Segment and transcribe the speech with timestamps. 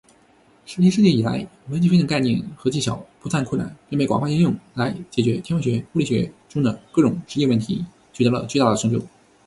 [0.65, 8.99] 十七世纪以来，微积分的概念和技巧不断扩展并被广泛应用来解决天文学、物理学中的各种实际问题，取得了巨大的成就。